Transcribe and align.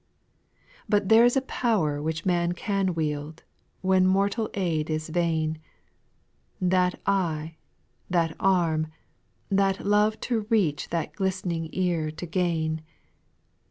4. 0.85 0.85
But 0.89 1.09
there 1.09 1.29
's 1.29 1.35
a 1.37 1.43
power 1.43 2.01
which 2.01 2.25
man 2.25 2.53
can 2.53 2.95
wield, 2.95 3.43
When 3.81 4.07
mortal 4.07 4.49
aid 4.55 4.89
is 4.89 5.09
vain, 5.09 5.59
That 6.59 6.99
eye, 7.05 7.57
that 8.09 8.35
arm, 8.39 8.87
that 9.51 9.85
love 9.85 10.19
to 10.21 10.47
reach 10.49 10.89
That 10.89 11.19
listening 11.19 11.69
ear 11.71 12.09
to 12.09 12.25
gain. 12.25 12.81